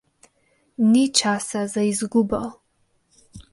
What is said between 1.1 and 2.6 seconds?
časa za izgubo.